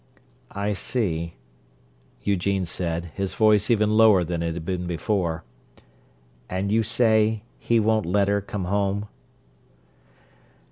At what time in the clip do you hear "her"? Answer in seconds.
8.27-8.41